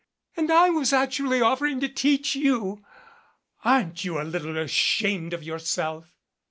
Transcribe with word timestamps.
And 0.35 0.49
I 0.51 0.71
was 0.71 0.93
actually 0.93 1.41
offering 1.43 1.79
to 1.81 1.87
teach 1.87 2.35
you! 2.35 2.83
Aren't 3.63 4.03
you 4.03 4.19
a 4.19 4.23
little 4.25 4.57
ashamed 4.57 5.31
of 5.31 5.43
yourself?" 5.43 6.15